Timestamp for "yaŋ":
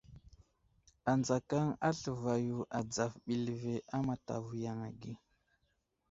4.63-4.77